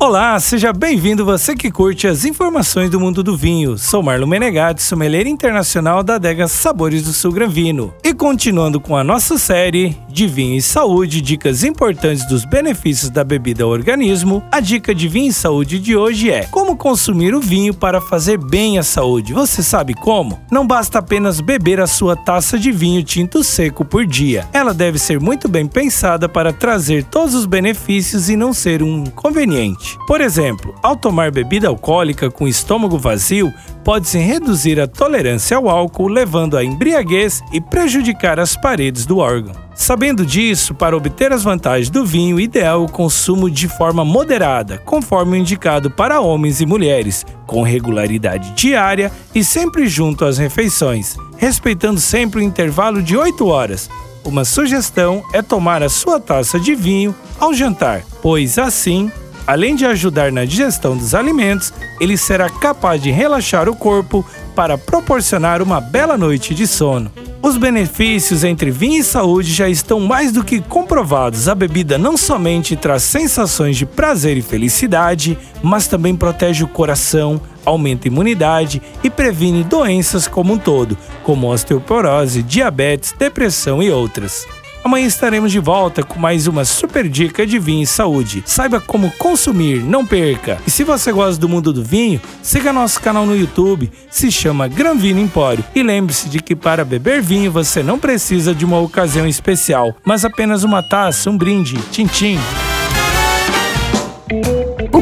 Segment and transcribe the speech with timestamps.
[0.00, 3.76] Olá, seja bem-vindo você que curte as informações do mundo do vinho.
[3.76, 7.92] Sou Marlon Menegatti, sommelier internacional da adega Sabores do Sul Granvino.
[8.04, 13.24] E continuando com a nossa série de vinho e saúde, dicas importantes dos benefícios da
[13.24, 17.40] bebida ao organismo, a dica de vinho e saúde de hoje é como consumir o
[17.40, 19.32] vinho para fazer bem à saúde.
[19.32, 20.38] Você sabe como?
[20.48, 24.46] Não basta apenas beber a sua taça de vinho tinto seco por dia.
[24.52, 29.02] Ela deve ser muito bem pensada para trazer todos os benefícios e não ser um
[29.02, 29.87] inconveniente.
[30.06, 33.52] Por exemplo, ao tomar bebida alcoólica com estômago vazio,
[33.84, 39.54] pode-se reduzir a tolerância ao álcool, levando à embriaguez e prejudicar as paredes do órgão.
[39.74, 44.78] Sabendo disso, para obter as vantagens do vinho, ideal é o consumo de forma moderada,
[44.78, 52.00] conforme indicado para homens e mulheres, com regularidade diária e sempre junto às refeições, respeitando
[52.00, 53.88] sempre o intervalo de 8 horas.
[54.24, 59.10] Uma sugestão é tomar a sua taça de vinho ao jantar, pois assim
[59.48, 64.22] Além de ajudar na digestão dos alimentos, ele será capaz de relaxar o corpo
[64.54, 67.10] para proporcionar uma bela noite de sono.
[67.40, 71.48] Os benefícios entre vinho e saúde já estão mais do que comprovados.
[71.48, 77.40] A bebida não somente traz sensações de prazer e felicidade, mas também protege o coração,
[77.64, 84.46] aumenta a imunidade e previne doenças como um todo, como osteoporose, diabetes, depressão e outras.
[84.88, 88.42] Amanhã estaremos de volta com mais uma super dica de vinho e saúde.
[88.46, 90.56] Saiba como consumir, não perca.
[90.66, 94.66] E se você gosta do mundo do vinho, siga nosso canal no YouTube, se chama
[94.66, 95.62] Gran Vino Empório.
[95.74, 100.24] E lembre-se de que para beber vinho você não precisa de uma ocasião especial, mas
[100.24, 101.76] apenas uma taça, um brinde.
[101.76, 102.67] O